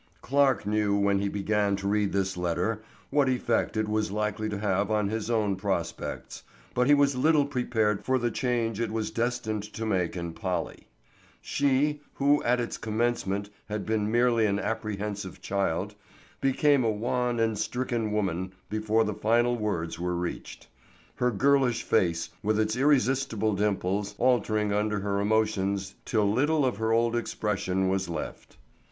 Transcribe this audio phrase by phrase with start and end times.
[0.23, 4.57] CLARKE knew when he began to read this letter what effect it was likely to
[4.57, 6.41] have on his own prospects,
[6.73, 10.87] but he was little prepared for the change it was destined to make in Polly.
[11.39, 15.93] She, who at its commencement had been merely an apprehensive child,
[16.41, 20.67] became a wan and stricken woman before the final words were reached;
[21.17, 26.91] her girlish face, with its irresistible dimples, altering under her emotions till little of her
[26.91, 28.57] old expression was left.